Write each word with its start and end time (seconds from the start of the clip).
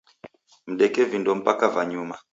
Mdeke 0.71 1.03
vindo 1.11 1.31
mpaka 1.41 1.65
va 1.73 1.81
nyuma. 1.91 2.15